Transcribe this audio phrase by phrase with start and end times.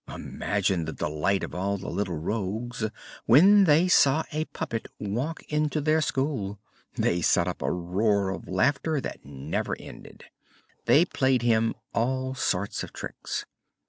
[0.09, 2.89] Imagine the delight of all the little rogues,
[3.27, 6.57] when they saw a puppet walk into their school!
[6.95, 10.23] They set up a roar of laughter that never ended.
[10.85, 13.45] They played him all sorts of tricks.